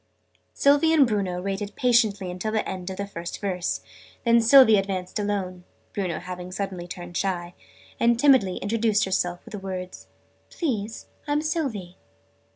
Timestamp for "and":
0.93-1.05, 7.99-8.19